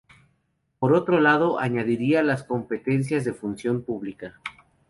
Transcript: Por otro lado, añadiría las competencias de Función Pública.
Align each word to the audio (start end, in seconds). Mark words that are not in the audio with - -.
Por 0.79 0.93
otro 0.95 1.19
lado, 1.19 1.59
añadiría 1.59 2.23
las 2.23 2.43
competencias 2.43 3.23
de 3.23 3.33
Función 3.33 3.83
Pública. 3.83 4.39